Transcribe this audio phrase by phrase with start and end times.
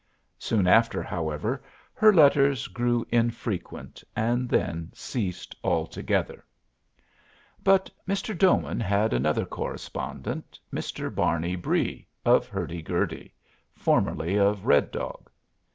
[0.39, 1.61] Soon after, however,
[1.93, 6.43] her letters grew infrequent, and then ceased altogether.
[7.63, 8.35] But Mr.
[8.35, 11.13] Doman had another correspondent, Mr.
[11.13, 13.35] Barney Bree, of Hurdy Gurdy,
[13.75, 15.29] formerly of Red Dog.